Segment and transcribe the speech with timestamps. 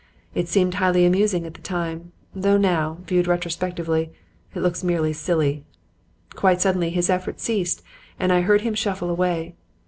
[0.33, 4.11] It seemed highly amusing at the time, though now, viewed retrospectively,
[4.55, 5.63] it looks merely silly.
[6.33, 7.83] "Quite suddenly his efforts ceased
[8.19, 9.53] and I heard him shuffle away.